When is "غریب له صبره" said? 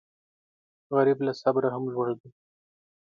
0.95-1.67